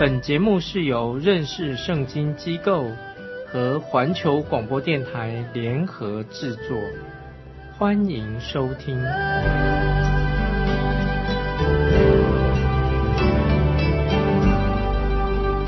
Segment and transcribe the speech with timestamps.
[0.00, 2.90] 本节目是由认识圣经机构
[3.46, 6.76] 和环球广播电台联合制作，
[7.78, 9.00] 欢迎收听。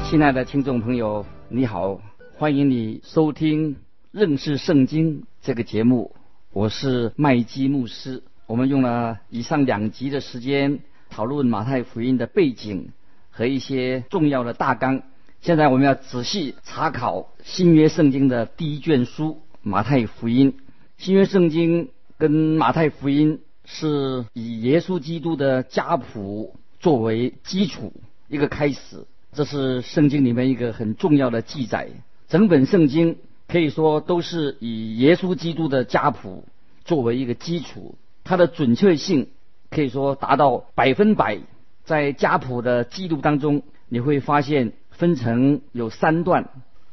[0.05, 2.01] 亲爱的听众朋友，你好，
[2.37, 3.77] 欢迎你收听。
[4.11, 6.17] 认识圣经这个节目，
[6.53, 8.25] 我是麦基牧师。
[8.49, 10.81] 我们用了以上两集的时间
[11.11, 12.91] 讨论马太福音的背景
[13.37, 15.03] 和一些重要的大纲。
[15.43, 20.57] 现在我们要仔细查考新约圣经的第一卷书——马太福音。
[20.97, 27.93] 新约圣经跟马太福音是以耶稣基督的家谱作为基础
[28.29, 31.91] 一个开始，这是圣经里面一个很重要的记载。
[32.29, 33.19] 整本圣经。
[33.49, 36.43] 可以说都是以耶稣基督的家谱
[36.85, 39.29] 作为一个基础，它的准确性
[39.71, 41.39] 可以说达到百分百。
[41.87, 46.51] 在家谱的记录当中，你会发现分成有三段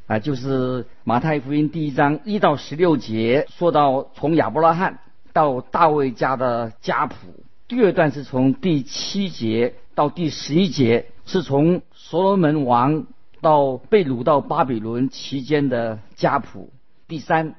[0.08, 5.00] 啊，就是马太福音第一章一到十六节说到从亚伯拉罕
[5.34, 7.16] 到大卫家的家谱，
[7.68, 13.06] 第二段是从第七节到第十一节是从所罗门王。
[13.42, 16.72] 到被掳到巴比伦期间的家谱，
[17.10, 17.56] 第三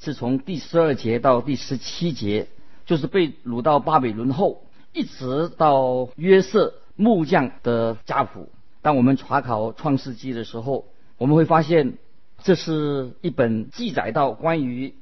[0.00, 2.46] 是从第十二节到第十七节，
[2.86, 4.62] 就是被掳到巴比伦后，
[4.96, 8.48] 一直到约瑟木匠的家谱。
[8.82, 10.86] 当我们查考创世纪的时候，
[11.18, 11.98] 我们会发现
[12.42, 14.94] 这是一本记载到关于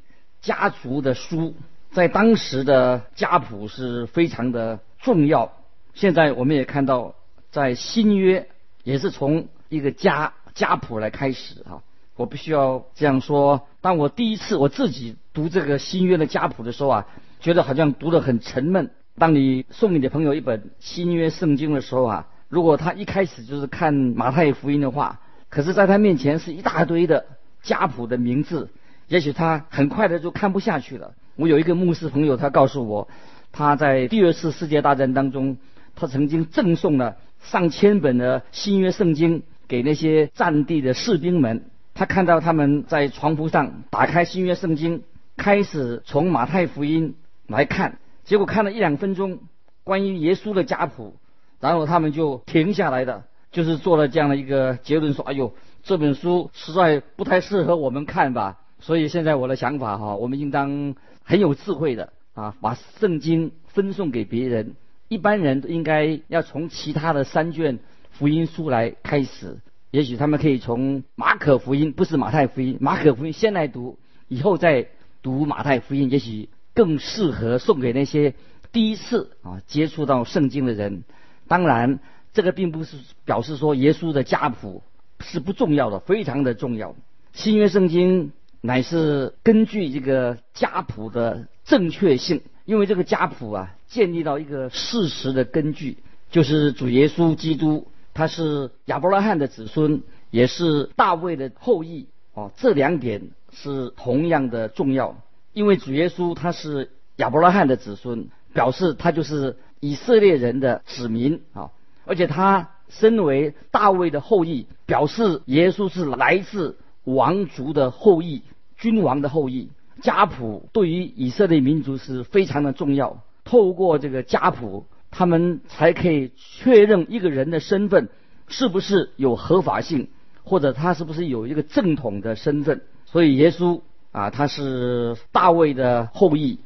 [0.43, 1.55] 家族的书，
[1.93, 5.53] 在当时的家谱是非常的重要。
[5.95, 7.15] 现在我们也看到，
[7.51, 8.49] 在新约
[8.83, 9.49] 也是从。
[9.71, 11.83] 一个家家谱来开始哈，
[12.15, 13.67] 我必须要这样说。
[13.81, 17.07] 当我第一次我自己读这个新约的家谱的时候啊，
[17.41, 18.91] 觉得好像读得很沉闷。
[19.19, 27.27] 当你送你的朋友一本新约圣经的时候啊，如果他一开始就是看马太福音的话，可是在他面前是一大堆的
[27.63, 28.71] 家谱的名字，
[29.09, 31.15] 也许他很快的就看不下去了。
[31.37, 33.09] 我有一个牧师朋友，他告诉我，
[33.53, 35.57] 他在第二次世界大战当中，
[35.95, 39.43] 他曾经赠送了上千本的新约圣经。
[39.67, 41.65] 给那些战地的士兵们，
[41.95, 45.03] 他看到他们在床铺上打开新约圣经，
[45.39, 47.15] 开始从马太福音
[47.47, 49.41] 来看，结果看了一两分钟
[49.85, 51.17] 关于耶稣的家谱，
[51.61, 64.75] 然后他们就停下来的，就是做了这样的一个结论，说：“哎呦，这本书实在不太适合我们看吧。”所以现在我的想法哈，我们应当很有智慧的啊，把圣经分送给别人。
[65.09, 67.79] 一般人都应该要从其他的三卷。
[68.11, 69.59] 福音书来开始，
[69.91, 73.99] 也许他们可以从马可福音，不是马太福音，马可福音先来读，
[74.29, 74.87] 以后再
[75.21, 78.35] 读马太福音，也许更适合送给那些
[78.73, 81.05] 第一次啊接触到圣经的人。
[81.47, 82.01] 当然，
[82.33, 84.83] 这个并不是表示说耶稣的家谱
[85.21, 86.95] 是不重要的，非常的重要。
[87.33, 95.99] 新约圣经乃是根据这个家谱的正确性，因为这个家谱啊建立到一个事实的根据，
[96.31, 97.89] 就是主耶稣基督。
[98.17, 102.53] 他是亚伯拉罕的子孙，也是大卫的后裔哦。
[102.57, 103.21] 这两点
[103.53, 105.17] 是同样的重要，
[105.55, 111.71] 因为主耶稣他是亚伯拉罕的子孙，表示他就是以色列人的子民啊。
[112.05, 118.43] 而且他身为大卫的后裔，表示耶稣是来自王族的后裔，
[118.77, 119.71] 君王的后裔。
[120.03, 124.85] 家谱对于以色列民族是非常的重要，透过这个家谱。
[125.17, 128.09] 他们才可以确认一个人的身份
[128.49, 130.09] 是不是有合法性，
[130.43, 132.83] 或者他是不是有一个正统的身份。
[133.07, 133.81] 所以耶稣
[134.15, 136.61] 啊，他是大卫的后裔，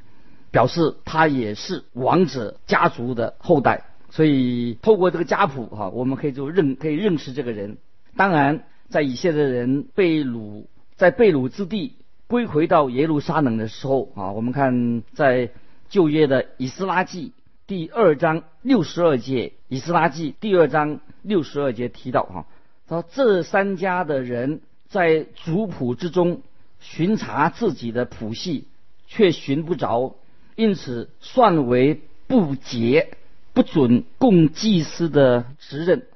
[0.50, 3.84] 表示他也是王者家族的后代。
[4.10, 7.78] 所以透过这个家谱哈，我们可以就认可以认识这个人。
[8.16, 10.66] 当然，在以色列人被掳
[10.96, 11.96] 在被掳之地
[12.26, 15.50] 归回到耶路撒冷的时候啊，我们看在
[15.88, 17.32] 旧约的以斯拉记。
[17.66, 22.46] 第二章六十二节，以斯拉记第二章六十二节提到哈，
[22.88, 26.40] 说这三家的人在族谱之中
[26.80, 28.66] 巡查自己的谱系，
[29.06, 30.16] 却寻不着，
[30.56, 33.10] 因此算为不洁，
[33.52, 36.06] 不准供祭司的职任。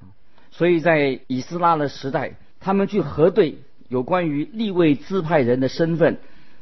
[0.50, 6.18] 所以在以斯拉的时代，他们去核对有关于立位支派人的身份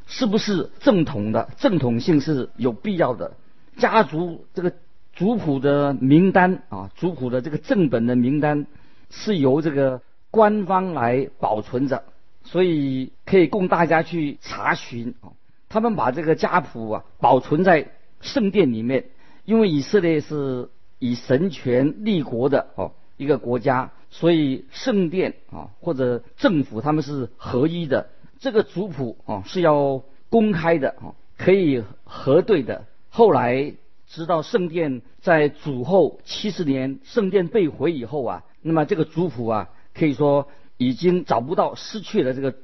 [0.06, 3.36] 是不是正统的，正统性是有必要的。
[3.76, 4.72] 家族这个
[5.12, 8.66] 族谱的名单啊，族谱的这个正本的名单
[9.10, 12.04] 是由这个官方来保存着，
[12.50, 15.30] 所以可以供大家去查询啊。
[15.68, 17.86] 他们把这个家谱啊保存在
[18.20, 19.04] 圣殿里面，
[19.44, 20.68] 因为以色列是
[20.98, 28.08] 以神权立国的哦一个国家，所以圣殿啊或者政府他们是合一的。
[28.40, 32.86] 这个族谱啊是要公开的啊，可以核对的。
[33.10, 33.74] 后来
[34.08, 40.48] 直到圣殿在主后七十年圣殿被毁以后啊，那么这个族谱啊可以说
[40.80, 42.54] 已经找不到，失去了这个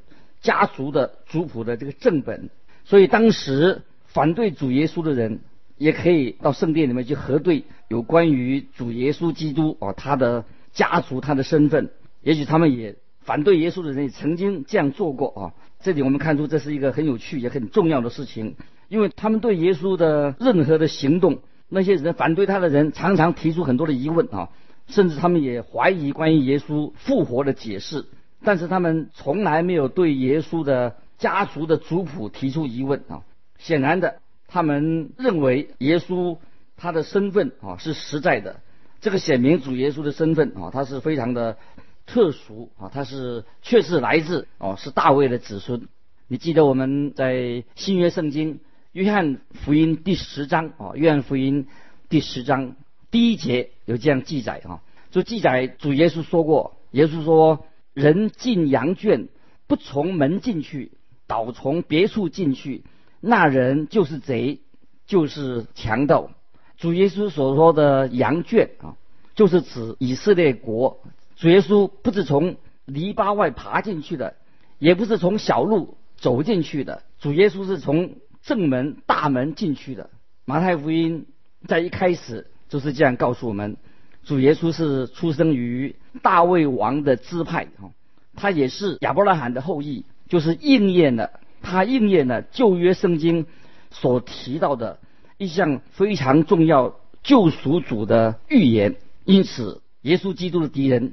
[0.40, 2.48] 家族的族谱的这个正本。
[2.86, 5.40] 所以当时反对主耶稣的人，
[5.76, 11.90] 也可以到圣殿里面去核对有关于主耶稣基督啊他的家族他的身份。
[12.22, 15.52] 也许他们也反对耶稣的人也曾经这样做过啊。
[15.82, 18.56] 这里我们看出这是一个很有趣也很重要的事情，
[18.88, 24.48] 因为他们对耶稣的任何的行动，那些人反对他的人常常提出很多的疑问啊，
[24.88, 28.04] 甚至他们也怀疑关于耶稣复活的解释，
[28.42, 30.96] 但是他们从来没有对耶稣的。
[31.18, 33.22] 家族的族谱提出疑问啊，
[33.58, 36.36] 显然的，他们认为耶稣
[36.76, 38.60] 他的身份啊是实在的，
[39.00, 41.56] 这个显明主耶稣的身份啊，他是非常的
[42.04, 45.88] 特殊啊，他是确实来自哦是大卫的子孙。
[46.28, 48.60] 你记得我们在新约圣经
[48.92, 51.66] 约翰福音第十章啊，约翰福音
[52.10, 52.76] 第十章
[53.16, 57.64] 第一节有这样记载啊，就记载主耶稣说过，耶稣说
[57.94, 59.28] 人进羊圈
[59.66, 60.92] 不从门进去。
[61.26, 62.84] 倒从别处进去，
[63.20, 64.60] 那人就是贼，
[65.06, 66.30] 就是强盗。
[66.76, 68.96] 主耶稣所说的羊圈啊，
[69.34, 71.00] 就是指以色列国。
[71.36, 74.36] 主耶稣不是从篱笆外爬进去的，
[74.78, 77.02] 也不是从小路走进去的。
[77.18, 80.10] 主耶稣是从正门大门进去的。
[80.44, 81.24] 马太福音
[81.66, 83.76] 在一开始就是这样告诉我们：
[84.24, 87.94] 主耶稣是出生于大卫王的支派啊，
[88.34, 90.04] 他也是亚伯拉罕的后裔。
[90.28, 93.46] 就是应验了，他应验了旧约圣经
[93.92, 94.98] 所提到的
[95.38, 98.96] 一项非常重要救赎主的预言。
[99.24, 101.12] 因此，耶稣基督的敌人，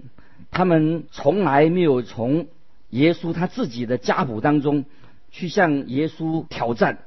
[0.50, 2.48] 他们从来没有从
[2.90, 4.86] 耶稣他自己的家谱当中
[5.30, 7.04] 去向耶稣挑战、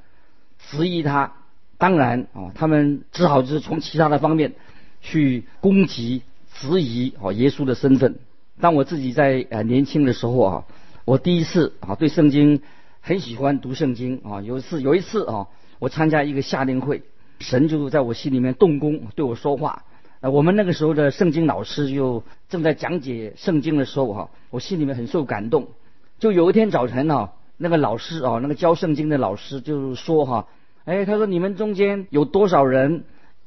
[0.59, 1.35] 质疑他。
[1.79, 4.55] 当然啊，他们只好就是从其他的方面
[5.01, 6.23] 去攻击、
[6.55, 8.17] 质疑啊耶稣的身份。
[8.61, 10.65] 当我自己在呃年轻的时候啊。
[11.07, 12.63] 我第一次啊，对圣经
[13.01, 14.43] 很喜欢读圣经啊。
[14.43, 15.47] 有一次，有一次啊，
[15.79, 17.01] 我参加一个夏令会，
[17.39, 19.85] 神就在我心里面动工，对我说话。
[20.19, 25.69] 呃，我们那个时候的圣经老师就正在讲解圣经的时候哈，我心里面很受感动。
[26.19, 30.49] 就有一天早晨呢，那个老师啊，那个教圣经的老师就说哈，
[30.87, 33.03] 哎，他说你们中间有多少人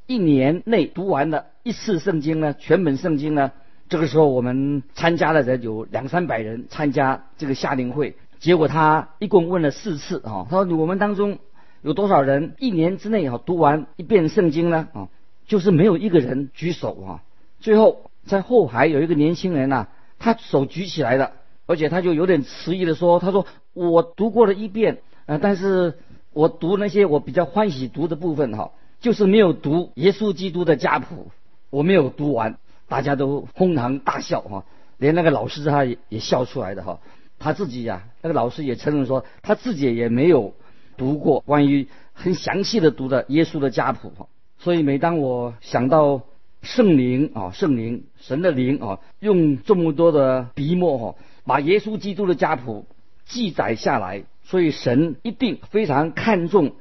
[0.08, 2.54] 一年内读完了一次圣经呢？
[2.54, 3.54] 全本圣经呢？
[3.88, 8.18] 这个时候，我们参加的人有两三百人参加这个夏令会。
[8.40, 11.40] 结果他一共问了四次啊，他说：“我们当中
[11.82, 15.08] 有多少人一年之内啊读完一遍圣经呢？”啊，
[15.48, 17.24] 就是没有一个人举手啊。
[17.62, 19.88] 最后在后排有一个年轻人呐，
[20.20, 21.32] 他手举起来了，
[21.68, 25.98] 而且他就有点迟疑的说：“他说我读过了一遍啊，但是
[26.34, 31.32] 我读那些我比较欢喜读的部分哈，就是没有读耶稣基督的家谱，
[31.70, 32.58] 我没有读完。”
[32.90, 34.66] 大家都哄堂大笑哈，
[34.98, 37.00] 连那个老师他也也笑出来的哈。
[37.38, 40.56] 他自己呀，那个老师也承认说，他自己也没有
[40.98, 44.28] 读过关于很详细的读的耶稣的家谱哈。
[44.58, 46.24] 所以每当我想到
[46.64, 52.88] 圣灵啊，圣灵神的灵啊，用这么多的笔墨哈，把耶稣基督的家谱
[53.24, 56.74] 记载下来，所以神一定非常看重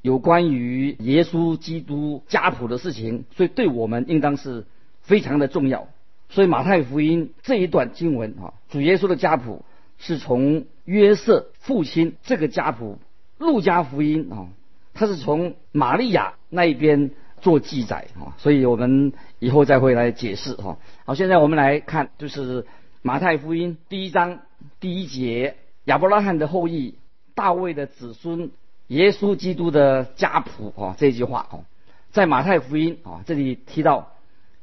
[0.00, 4.64] 有关于耶稣基督家谱的事情，所以对我们应当是。
[5.02, 5.88] 非常的重要，
[6.28, 9.64] 所以马太福音这一段经文啊，主耶稣的家谱
[9.98, 12.98] 是从约瑟父亲这个家谱，
[13.38, 14.46] 路加福音啊，
[14.92, 20.76] 他是从玛利亚那一边做记载啊，所以我们以后再会来解释哈。
[21.06, 22.66] 好，现在我们来看，就是
[23.02, 24.40] 马太福音第一章
[24.78, 26.94] 第一节，亚伯拉罕的后裔，
[27.40, 28.50] 大卫的子孙，
[28.88, 31.64] 耶稣基督的家谱啊，这句话啊，
[32.10, 34.12] 在马太福音啊这里提到。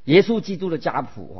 [0.04, 1.40] 耶稣基督的家谱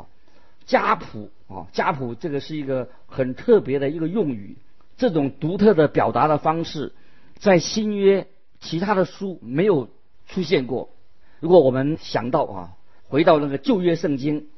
[0.66, 4.56] 家谱啊，家谱这个是一个很特别的一个用语，
[4.96, 6.92] 这种独特的表达的方式，
[7.36, 8.26] 在新约
[8.58, 9.88] 其他的书没有
[10.26, 10.90] 出现过。
[11.38, 12.72] 如果我们想到啊，
[13.08, 14.48] 回到那个旧约圣经，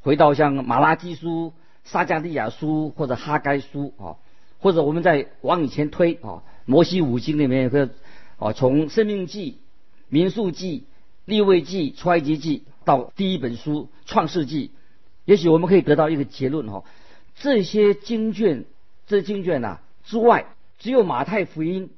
[0.00, 1.52] 回到像马拉基书、
[1.84, 4.16] 撒加利亚书或者哈该书啊，
[4.64, 7.90] 或者我们在往以前推啊，摩西五经里面有个
[8.38, 9.58] 啊，从生命记、
[10.08, 10.84] 民数记、
[11.26, 14.70] 立位记、出埃及记到第一本书创世纪，
[15.26, 16.82] 也许我们可以得到一个结论哈，
[17.34, 18.64] 这些经卷、
[19.06, 20.46] 这经卷呐之外，
[20.78, 21.90] 只有马太福音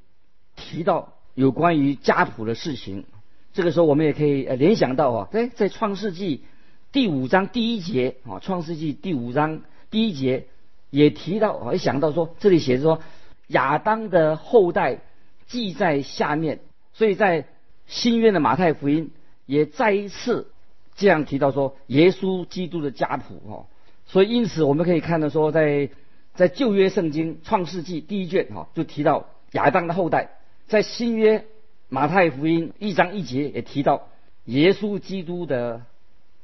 [0.57, 3.05] 提到有关于家谱的事情。
[3.53, 6.41] 这个时候我们也可以呃联想到啊，在在创世纪
[6.91, 9.61] 第五章第一节啊，创世纪第五章。
[9.89, 10.47] 第一节
[10.89, 13.01] 也提到，我想到说，这里写着说
[13.47, 14.99] 亚当的后代
[15.47, 16.59] 记在下面，
[16.93, 17.45] 所以在
[17.87, 19.11] 新约的马太福音
[19.45, 20.49] 也再一次
[20.95, 23.65] 这样提到说耶稣基督的家谱哦，
[24.05, 25.89] 所以因此我们可以看到说，在
[26.35, 31.45] 在旧约圣经创世纪第一卷哈就提到亚当的后代，在新约
[31.89, 34.07] 马太福音一章一节也提到
[34.45, 35.81] 耶稣基督的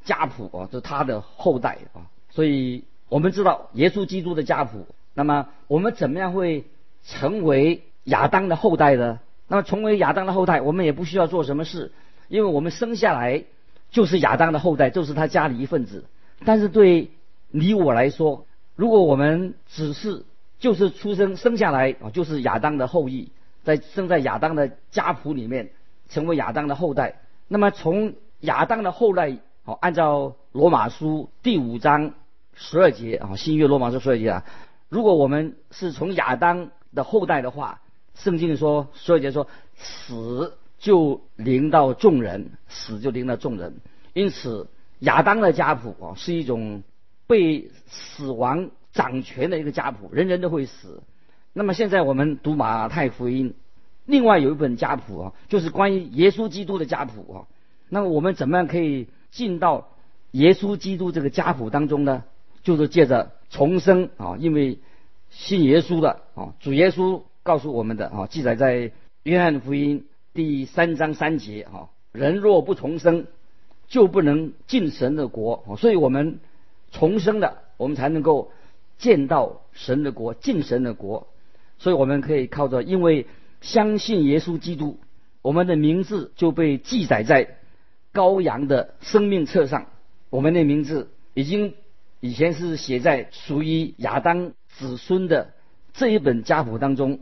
[0.03, 2.83] 家谱哦，就他的后代啊，所以。
[3.13, 6.65] 我们知道耶稣基督的家谱，那么我们怎么样会
[7.03, 9.19] 成为亚当的后代呢？
[9.47, 11.91] 那么成为亚当的后代，我们也不需要做什么事，
[12.27, 13.43] 因为我们生下来
[13.91, 16.05] 就是亚当的后代，就是他家里一份子。
[16.43, 17.11] 但是对
[17.51, 20.25] 你我来说，如果我们只是
[20.57, 25.69] 就是出生生下来啊，就是亚当的后裔，在生在亚当的家谱里面
[26.09, 32.15] 成为亚当的后代，那么从亚当的后代，好按照罗马书第五章。
[32.55, 34.45] 十二节啊，新约罗马书十二节啊。
[34.89, 37.81] 如果我们是从亚当的后代的话，
[38.13, 43.77] 圣经说十二节说死就临到众人，死就临到众人。
[44.13, 44.67] 因此，
[44.99, 46.83] 亚当的家谱啊是一种
[47.25, 51.01] 被死亡掌权的一个家谱，人人都会死。
[51.53, 53.55] 那么现在我们读马太福音，
[54.05, 57.37] 另外有一本家谱啊，就是关于耶稣基督的家谱啊。
[57.89, 59.89] 那么我们怎么样可以进到
[60.31, 62.23] 耶稣基督这个家谱当中呢？
[62.63, 64.79] 就是借着重生啊，因为
[65.29, 68.93] 信耶稣的啊，主耶稣告诉我们的啊，记载在
[69.23, 73.27] 约翰福音第三章三节啊，人若不重生，
[73.87, 75.65] 就不能进神的国。
[75.77, 76.39] 所以我们
[76.91, 78.51] 重生了，我们才能够
[78.97, 81.27] 见到神的国，进神的国。
[81.79, 83.27] 所以我们可以靠着，因为
[83.59, 84.99] 相信耶稣基督，
[85.41, 87.57] 我们的名字就被记载在
[88.13, 89.87] 羔羊的生命册上，
[90.29, 91.73] 我们的名字已经。
[92.23, 95.49] 以前是写在属于亚当子孙的
[95.91, 97.19] 这一本家谱当中，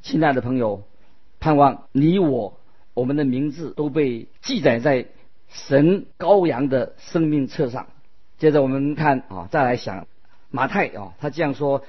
[0.00, 0.84] 亲爱的朋友，
[1.40, 2.56] 盼望你我
[2.94, 5.06] 我们的名字都被记载在
[5.48, 7.88] 神羔羊的生命册上。
[8.38, 10.06] 接着我们看啊，再来想
[10.52, 11.82] 马太啊，他这样说：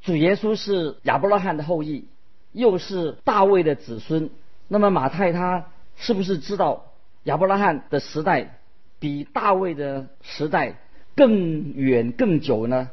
[0.00, 2.06] 主耶稣是亚伯拉罕的后裔，
[2.52, 4.30] 又是大卫的子孙。
[4.68, 5.66] 那么马太他
[5.96, 6.84] 是不是知道
[7.24, 8.60] 亚伯拉罕的时代
[9.00, 10.76] 比大卫的时代？
[11.20, 12.88] 更远更久呢？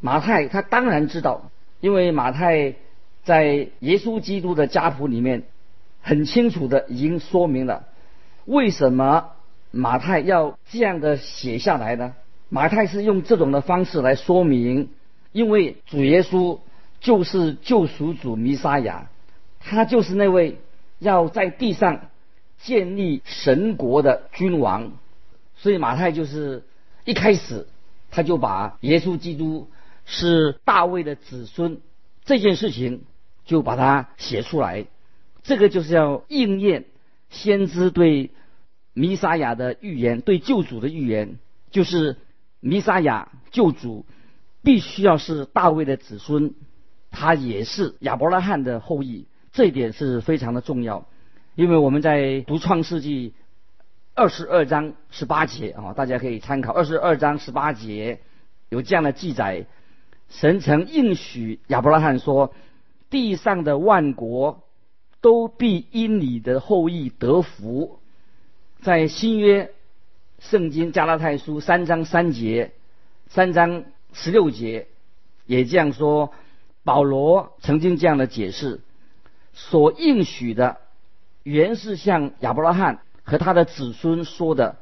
[0.00, 2.74] 马太他当然知道，因为马太
[3.22, 5.44] 在耶稣基督的家谱里面
[6.02, 7.84] 很清楚的已经说明了
[8.46, 9.30] 为什么
[9.70, 12.16] 马太要这样的写下来呢？
[12.48, 14.88] 马太是用这种的方式来说明，
[15.30, 16.58] 因为主耶稣
[16.98, 19.08] 就是救赎主弥撒亚，
[19.60, 20.58] 他就是那位
[20.98, 22.00] 要在地上
[22.58, 24.90] 建立神国的君王，
[25.54, 26.64] 所以马太就是。
[27.08, 27.66] 一开始，
[28.10, 29.70] 他就把耶稣基督
[30.04, 31.80] 是大卫的子孙
[32.26, 33.04] 这件事情
[33.46, 34.84] 就把它写出来。
[35.42, 36.84] 这个就是要应验
[37.30, 38.30] 先知对
[38.92, 41.38] 弥撒亚的预言，对救主的预言，
[41.70, 42.18] 就是
[42.60, 44.04] 弥撒亚救主
[44.62, 46.52] 必须要是大卫的子孙，
[47.10, 49.24] 他也是亚伯拉罕的后裔。
[49.52, 51.08] 这一点是非常的重要，
[51.54, 53.32] 因为我们在读创世纪。
[54.18, 56.72] 二十二章十八节啊，大家可以参考。
[56.72, 58.18] 二十二章十八节
[58.68, 59.66] 有这样的记载：
[60.28, 62.52] 神曾应许亚伯拉罕说，
[63.10, 64.64] 地上的万国
[65.20, 68.00] 都必因你的后裔得福。
[68.82, 69.70] 在新约
[70.40, 72.72] 圣经加拉太书三章三节、
[73.28, 74.88] 三章十六节
[75.46, 76.32] 也这样说。
[76.82, 78.80] 保罗曾经这样的解释：
[79.52, 80.78] 所应许的
[81.44, 82.98] 原是向亚伯拉罕。
[83.28, 84.76] 和他的子孙说的，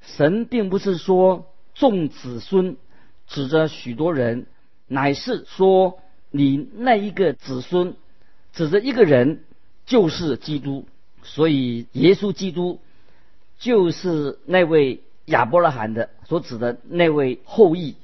[0.00, 2.76] 神并不是说众子孙
[3.28, 4.46] 指着许多人，
[4.88, 6.00] 乃是说
[6.32, 7.94] 你那一个子孙
[8.52, 9.44] 指着一个人
[9.84, 10.88] 就是基督，
[11.22, 12.80] 所以耶稣基督
[13.56, 17.94] 就是那位亚伯拉罕的所指的那位后裔。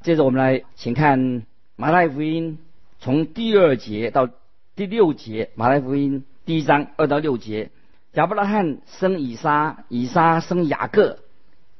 [0.00, 1.44] 接着我们来，请看
[1.76, 2.56] 马太福音
[3.00, 4.30] 从第二节到
[4.74, 7.70] 第六节，马太福音第一章二到六节。
[8.16, 11.18] 亚伯拉罕生以撒，以撒生雅各，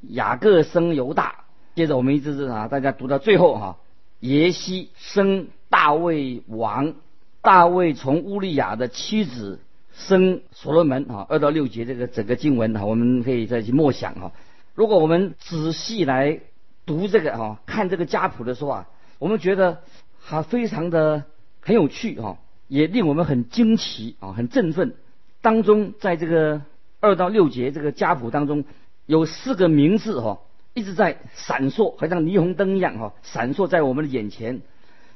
[0.02, 1.47] 雅各生犹大。
[1.75, 3.78] 接着我们一直是啊，大家读到最后哈，
[4.21, 6.93] 耶西生大卫王，
[7.40, 9.61] 大卫从乌利亚的妻子
[9.95, 14.33] 生所罗门啊，二到六节这个整个经文啊，我们可以再去默想哈。
[14.75, 16.40] 如果我们仔细来
[16.85, 18.88] 读这个哈，看这个家谱的时候啊，
[19.19, 19.78] 我们觉得
[20.21, 21.25] 还非常的
[21.62, 22.37] 很有趣哈，
[22.69, 24.97] 也令我们很惊奇啊，很振奋。
[25.46, 26.60] 当中在这个
[26.98, 28.64] 二到六节这个家谱当中，
[29.06, 30.40] 有四个名字哈，
[30.74, 34.60] 一直在闪烁，好像霓虹灯一样哈，闪烁在我们的眼前。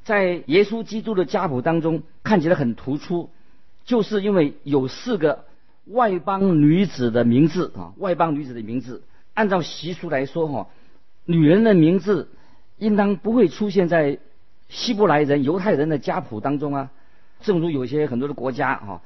[0.05, 3.29] 在耶稣基督的家谱当中，看起来很突出，
[3.83, 5.43] 就是因为有四个
[5.87, 9.03] 外邦女子的名字啊，外邦女子的名字。
[9.33, 10.69] 按照习俗来说哈，
[11.25, 12.29] 女人的名字
[12.77, 14.17] 应当不会出现在
[14.69, 16.89] 希伯来人、犹太人的家谱当中啊。
[17.41, 19.01] 正如有些很多的国家哈，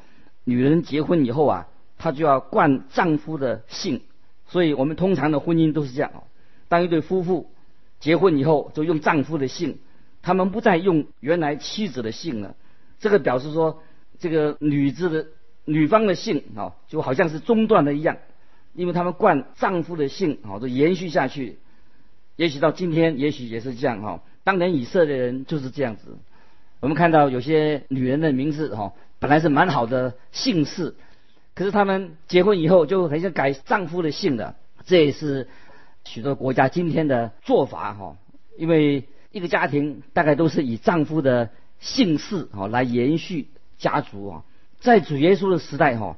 [0.45, 4.01] 女人结婚以后啊，她就要冠丈夫的姓，
[4.47, 6.23] 所以我们通常的婚姻都是这样哦：
[6.69, 7.51] 当一对夫妇
[7.99, 9.79] 结婚以后，就用丈夫的姓。
[10.21, 12.55] 他们不再用原来妻子的姓了，
[12.99, 13.83] 这个表示说，
[14.17, 15.27] 这个女子的
[15.65, 18.17] 女方的姓啊，就好像是中断了一样，
[18.73, 21.59] 因为他们冠丈夫的姓啊，都延续下去。
[22.37, 24.23] 也许到今天，也许也是这样哈。
[24.43, 26.17] 当年以色列人就是这样子。
[26.85, 30.93] 我们看到有些女人的名字哈，本来是蛮好的姓氏，
[31.55, 34.53] 可是她们结婚以后就很想改丈夫的姓的，
[34.85, 35.47] 这也是
[36.03, 38.17] 许多国家今天的做法哈，
[38.55, 39.05] 因为。
[39.31, 41.49] 一个家庭大概都是以丈夫的
[41.79, 44.43] 姓氏啊来延续家族啊，
[44.79, 46.15] 在主耶稣的时代哈，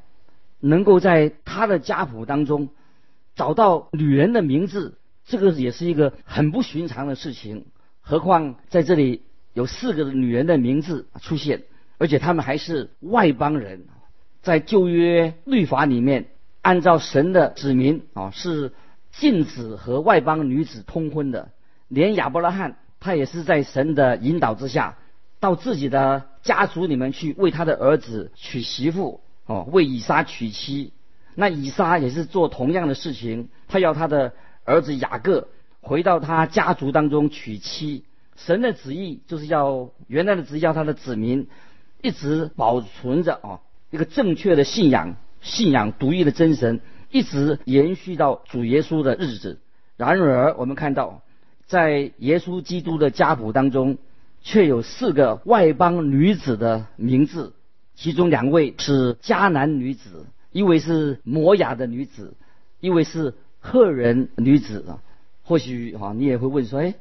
[0.59, 2.69] 能够在他的家谱当中
[3.35, 7.65] 找到女人的名字，这个也是一个很不寻常的事情。
[8.01, 9.23] 何况在这里
[9.57, 11.63] 有四个女人的名字出现，
[11.97, 13.85] 而且他们还是外邦人，
[14.43, 16.27] 在旧约律法里面，
[16.61, 18.71] 按照神的指明啊，是
[19.11, 21.49] 禁止和外邦女子通婚的，
[21.87, 22.77] 连亚伯拉罕。
[22.99, 24.99] 他也是在神的引导之下，
[25.39, 30.93] 到自己的家族里面去为他的儿子娶媳妇哦，为以撒娶妻。
[31.33, 34.33] 那以撒也是做同样的事情，他要他的
[34.65, 35.47] 儿子雅各
[35.81, 38.03] 回到他家族当中娶妻。
[38.37, 41.47] 神的旨意就是要原来的旨意，要他的子民
[42.01, 43.59] 一直保存着啊
[43.91, 46.79] 一个正确的信仰，信仰独一的真神，
[47.11, 49.59] 一直延续到主耶稣的日子。
[49.97, 51.21] 然而，我们看到。
[51.65, 53.97] 在耶稣基督的家谱当中，
[54.41, 57.51] 却有四个外邦女子的名字，
[57.93, 62.35] 其中两位是迦南女子，一位是摩雅的女子，
[62.79, 65.03] 一位是赫人女子啊。
[65.43, 66.95] 或许哈，你也会问说，哎，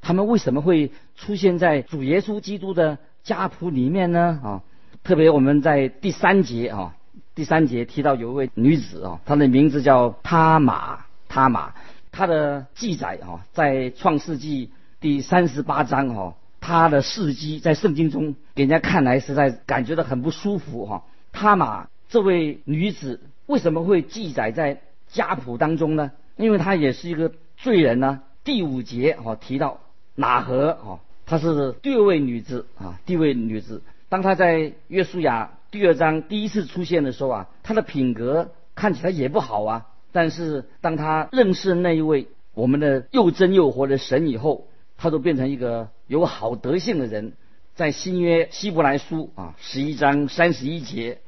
[0.00, 4.40] 他们为什么会出现在主耶稣基督的家谱里面呢？
[4.42, 4.62] 啊，
[5.04, 6.96] 特别我们在第三节啊，
[7.34, 11.74] 第三节提到有一位女子啊，她的名字叫他玛，他玛。
[12.10, 21.04] 她的记载哈，在创世纪第三十八章哈，她的事迹在圣经中给人家看来实在感觉到很不舒服哈。
[21.30, 26.10] 他玛这位女子为什么会记载在家谱当中呢？
[26.36, 28.22] 因为她也是一个罪人呢。
[28.42, 29.78] 第五节哈提到
[30.18, 33.82] 哪何啊，她是第二位女子啊，第一位女子。
[34.08, 39.86] 当她在约书亚第二章第一次出现的时候啊，她的品格看起来也不好啊。
[40.10, 47.34] 但是，当她认识那一位我们的又真又活的神以后，她就变成一个有好德性的人。
[47.76, 51.18] 在新约希伯来书啊十一章三十一节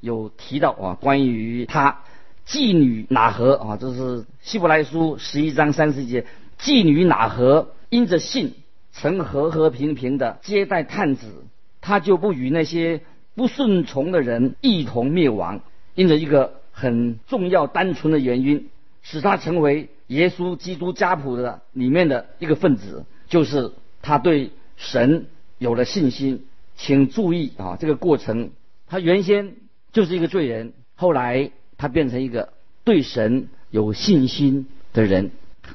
[0.00, 2.00] 有提到啊，关于她
[2.48, 6.26] 妓女哪何啊，这是希伯来书十一章三十一节，
[6.58, 8.54] 妓女哪何因着信
[8.92, 11.44] 曾和和平平的接待探子，
[11.82, 13.02] 他就不与那些
[13.34, 15.60] 不顺从的人一同灭亡，
[15.94, 16.58] 因着一个。
[16.72, 18.70] 很重要、单纯的原因，
[19.02, 25.26] 使他成为耶稣基督家谱的里面的一个分子，就是他对神
[25.58, 26.46] 有了信心。
[26.76, 28.52] 请注意啊，这个过程，
[28.86, 29.56] 他原先
[29.92, 32.50] 就是一个罪人，后来他变成一个
[32.84, 35.32] 对神有信心的人。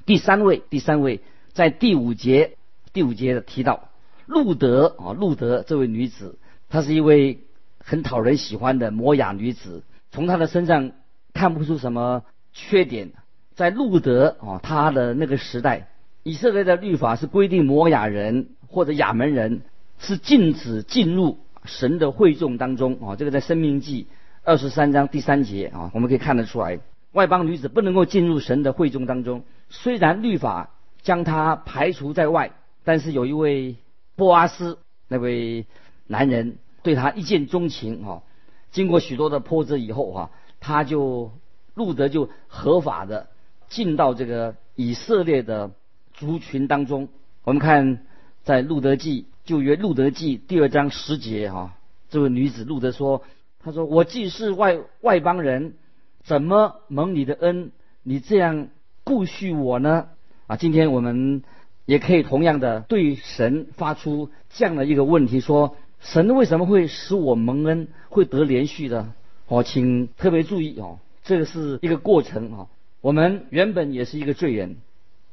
[0.08, 1.20] 第三位，第三位，
[1.56, 2.58] 在第五节，
[2.92, 3.88] 第五节的提到
[4.26, 6.38] 路德啊，路德这位女子，
[6.68, 7.40] 她是一位
[7.80, 9.82] 很讨人喜欢的摩雅女子。
[10.12, 10.92] 从她的身上
[11.34, 13.14] 看不出什么缺点。
[13.56, 15.88] 在路德啊，他的那个时代，
[16.24, 19.62] 以色列的律法是规定摩雅人或者亚门人
[19.98, 23.16] 是禁止进入神的会众当中啊。
[23.16, 24.08] 这个在生命记
[24.44, 26.82] 二十三章第三节啊，我们可以看得出来，
[27.14, 29.46] 外邦女子不能够进入神的会众当中。
[29.70, 30.72] 虽然律法
[31.06, 32.52] 将他排除在外，
[32.84, 33.76] 但是有一位
[34.16, 35.68] 波阿斯那位
[36.08, 38.24] 男人对他一见钟情啊。
[38.72, 41.32] 经过许多的波折以后啊，他就
[41.76, 43.28] 路德就合法的
[43.70, 45.70] 进到这个以色列的
[46.16, 47.08] 族群当中。
[47.44, 48.00] 我们看
[48.44, 51.76] 在路德记旧约路德记第二章十节哈，
[52.10, 53.22] 这位女子路德说
[53.64, 55.76] ：“她说我既是外外邦人，
[56.24, 57.72] 怎么蒙你的恩？
[58.02, 58.70] 你这样
[59.04, 60.08] 顾恤我呢？”
[60.48, 61.44] 啊，今天我们
[61.86, 69.12] 也可以同样的对神发出这样的一个问题：说神为什么会使我蒙恩，会得连续的？
[69.48, 72.68] 哦，请特别注意哦，这个是一个过程啊。
[73.02, 74.78] 我们原本也是一个罪人，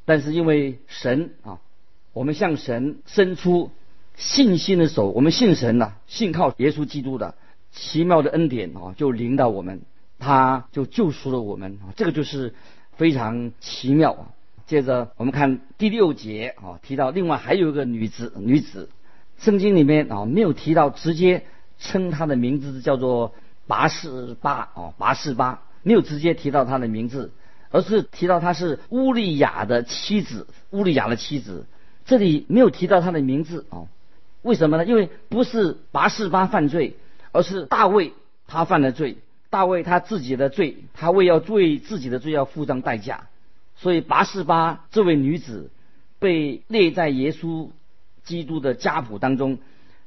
[0.05, 1.61] 但是因为神啊。
[2.14, 3.70] 我们向神伸出
[4.16, 7.37] 信心的手，我们信神呐，信靠耶稣基督的
[7.70, 9.81] 奇妙的恩典啊，就临到我们，
[10.18, 12.53] 他就救赎了我们啊，这个就是
[12.96, 14.29] 非常奇妙啊。
[14.66, 18.88] 接着我们看第六节啊，提到另外还有一个女子，女子，
[19.38, 21.44] 圣经里面啊没有提到直接
[21.79, 23.35] 称她的名字叫做
[23.66, 27.33] 拔士巴哦，拔士巴没有直接提到她的名字，
[27.70, 31.66] 而是提到她是乌利亚的妻子，乌利亚的妻子。
[32.05, 33.88] 这里没有提到她的名字哦，
[34.42, 34.85] 为什么呢？
[34.85, 36.96] 因为不是拔示巴犯罪，
[37.33, 38.12] 而是大卫
[38.46, 39.18] 他犯了罪。
[39.51, 43.27] 大卫他自己的罪，他为要为自己的罪要付上代价，
[43.83, 45.73] 所以拔示巴这位女子
[46.21, 47.71] 被列在耶稣
[48.23, 49.59] 基督的家谱当中，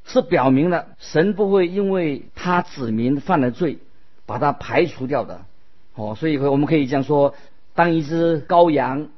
[0.06, 3.80] 是表明了神不会因为他子民犯了罪，
[4.26, 5.46] 把他排除掉的。
[5.94, 7.36] 哦，所以我们可以这样说：
[7.74, 9.10] 当一只羔羊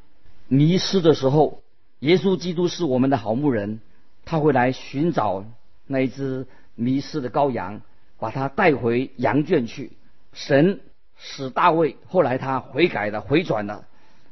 [0.48, 1.62] 迷失的时候。
[2.02, 3.80] 耶稣基督是我们的好牧人，
[4.24, 5.43] 他会来寻找
[5.88, 7.82] 那一只迷失的羔羊，
[8.20, 9.93] 把它带回羊圈去。
[10.32, 10.80] 神
[11.15, 13.88] 使大卫后来他悔改了，回转了，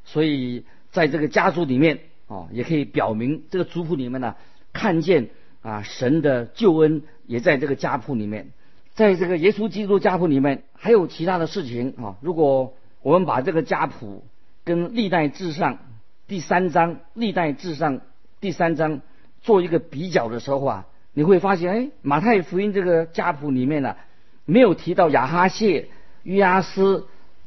[0.06, 4.36] 所以在这个家族里面哦，也可以表明这个族谱里面呢，
[4.72, 5.30] 看见
[5.62, 8.52] 啊神的救恩也在这个家谱里面，
[8.94, 12.15] 在这个耶稣基督家谱里面还有其他的事情啊。
[12.22, 14.24] 如果我们把这个家谱
[14.63, 15.80] 跟历代志上。
[16.28, 18.02] 第三章历代志上
[18.41, 19.02] 第三章
[19.44, 23.96] 做一个比较的时候啊，你会发现，哎，马太福音这个家谱里面呢，
[24.44, 25.89] 没有提到亚哈谢、
[26.24, 27.06] 约阿斯、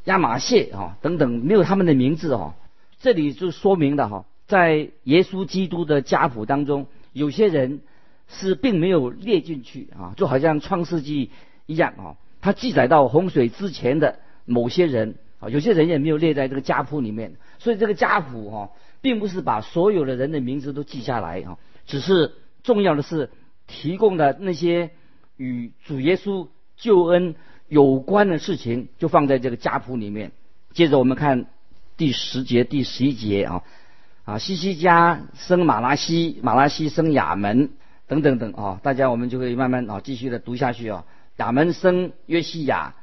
[0.09, 2.55] 亚玛谢啊等等，没有他们的名字哦。
[2.99, 7.83] 这里就说明了哈，在耶稣基督的家谱当中，有些人
[8.27, 11.31] 是并没有列进去啊，就好像创世纪
[11.67, 17.37] 一样啊，他记载到洪水之前的某些人啊，有些人也没有列在这个家谱里面。
[17.59, 18.71] 所以这个家谱哈，
[19.03, 23.29] 并不是把所有的人的名字都记下来啊，只是重要的是
[23.67, 24.91] 提供的那些
[25.37, 27.35] 与主耶稣救恩
[27.69, 30.33] 有关的事情，就放在这个家谱里面。
[30.73, 31.47] 接着我们看
[31.97, 33.63] 第十节、第十一节啊
[34.25, 37.71] 啊，西西家生马拉西，马拉西生亚门
[38.07, 41.05] 等等等啊，大家我们就可以慢慢啊继续的读下去啊。
[41.37, 42.95] 亚门生约西亚，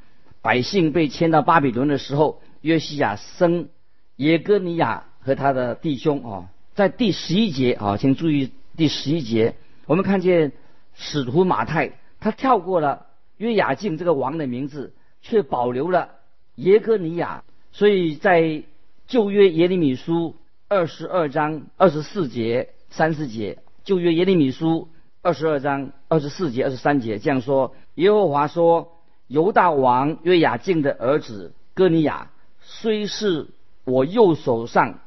[0.42, 3.68] 百姓被迁到巴比伦的时候，约西亚生。
[4.16, 10.52] 耶哥尼亚和他的弟兄啊，在第十一节啊，请注意第十一节，我们看见
[10.94, 13.05] 使徒马太他跳过了
[13.36, 16.10] 约雅敬这个王的名字，却保留了
[16.54, 18.62] 耶哥尼亚，所以在
[19.06, 20.36] 旧约耶利米书
[20.68, 24.88] 二十二章二十四节、三十节，旧约耶利米书
[25.22, 28.92] 二十二章二十四节、二十三节这样说：耶和华说，
[29.26, 33.48] 犹大王约雅敬的儿子哥尼亚虽是。
[33.88, 34.98] 我右手上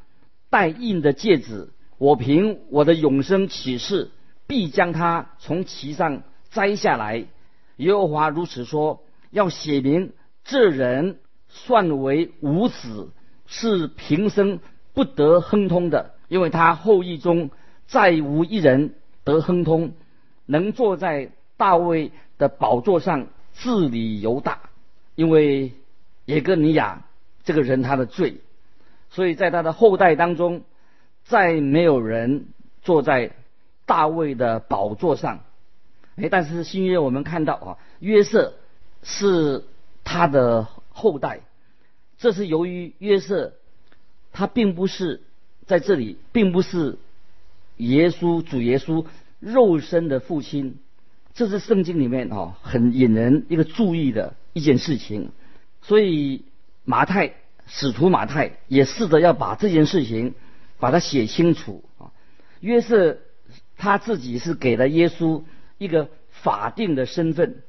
[0.50, 4.10] 戴印的戒指，我凭我的永生启示，
[4.48, 7.26] 必将它从其上摘下来。
[7.80, 10.12] 耶和华如此说：要写明
[10.44, 13.12] 这人算为无子，
[13.46, 14.60] 是平生
[14.94, 17.52] 不得亨通的，因为他后裔中
[17.88, 19.94] 再无一人得亨通，
[20.46, 24.60] 能坐在大卫的宝座上治理犹大。
[25.16, 25.72] 因为
[26.26, 27.06] 耶格尼亚
[27.44, 28.42] 这个人他的罪。
[29.10, 30.64] 所以在他的后代当中，
[31.24, 32.48] 再没有人
[32.82, 33.32] 坐在
[33.86, 35.40] 大卫的宝座上。
[36.22, 38.54] 哎，但是新约我们看到啊，约瑟
[39.04, 39.64] 是
[40.04, 41.42] 他的后代，
[42.18, 43.54] 这是由于约瑟
[44.32, 45.22] 他并不是
[45.66, 46.98] 在这里，并不是
[47.78, 49.06] 耶稣主耶稣
[49.40, 50.78] 肉身的父亲。
[51.34, 55.32] 这是圣经里面啊很引人一个注意的一件事情。
[55.82, 56.46] 所以
[56.86, 57.34] 马太。
[57.72, 60.34] 使徒马太也试着要把这件事情
[60.80, 62.10] 把它写清楚啊。
[62.62, 63.20] 约瑟
[63.78, 65.44] 他自己是给了耶稣
[65.80, 67.64] 一个法定的身份，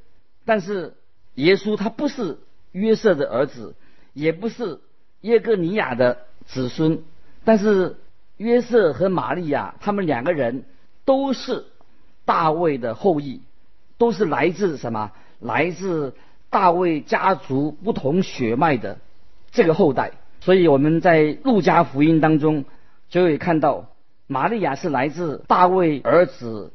[0.45, 0.93] 但是
[1.33, 2.37] 耶稣他不是
[2.71, 3.73] 约瑟的儿子，
[4.13, 4.79] 也不是
[5.21, 7.03] 耶哥尼亚的子孙，
[7.43, 7.97] 但是
[8.37, 10.65] 约瑟和玛利亚他们两个人
[11.05, 11.65] 都是
[12.25, 13.41] 大卫的后裔，
[13.97, 15.11] 都是来自什么？
[15.39, 16.13] 来自
[16.51, 18.99] 大卫家族不同血脉的。
[19.51, 22.63] 这个后代，所以我们在路加福音当中
[23.09, 23.89] 就会看到
[24.27, 26.71] 玛利亚是来自大卫儿子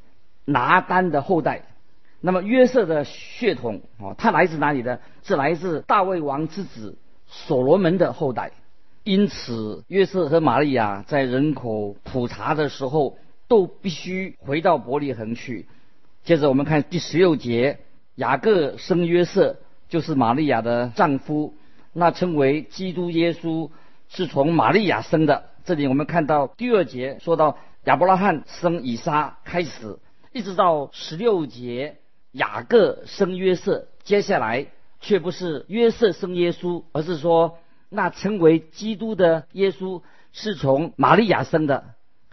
[0.47, 1.63] 拿丹的后代。
[2.23, 4.99] 那么约瑟的血统啊，他来自哪里呢？
[5.23, 8.53] 是来自大卫王之子所罗门的后代。
[9.05, 15.67] 因此，约瑟和玛利亚在人口普查的时候，都必须回到伯利恒去。
[16.25, 17.79] 接着我们看第十六节，
[18.17, 21.55] 雅各生约瑟，就是玛利亚的丈夫，
[21.93, 23.71] 那称为基督耶稣，
[24.09, 25.45] 是从玛利亚生的。
[25.65, 29.99] 这里我们看到第二节说到亚伯拉罕生以撒开始，
[30.37, 31.97] 一直到十六节
[32.33, 34.67] 雅各生约瑟，接下来
[35.01, 37.57] 却不是约瑟生耶稣，而是说
[37.89, 40.03] 那称为基督的耶稣
[40.35, 41.85] 是从玛利亚生的。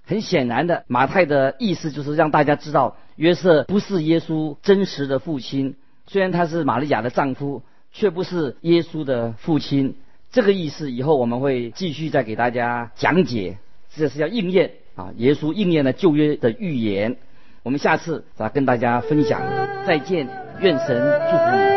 [0.03, 7.63] 很显然的，马太的意思就是让大家知道约瑟不是耶稣真实的父亲，虽然他是玛利亚的丈夫，
[7.93, 9.95] 却不是耶稣的父亲。
[10.29, 13.59] 这个意思以后我们会继续再给大家讲解，
[13.95, 17.15] 这是要应验啊，耶稣应验了旧约的预言。
[17.63, 19.41] 我们下次再跟大家分享，
[19.87, 20.27] 再见，
[20.59, 20.87] 愿神
[21.31, 21.72] 祝福你。